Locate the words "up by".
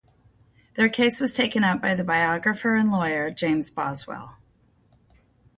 1.63-1.93